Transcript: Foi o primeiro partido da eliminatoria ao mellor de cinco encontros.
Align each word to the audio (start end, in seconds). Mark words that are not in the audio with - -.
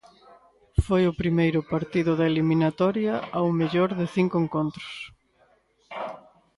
Foi 0.85 1.03
o 1.07 1.17
primeiro 1.21 1.59
partido 1.73 2.11
da 2.19 2.29
eliminatoria 2.31 3.15
ao 3.37 3.47
mellor 3.59 3.89
de 3.99 4.05
cinco 4.15 4.35
encontros. 4.43 4.87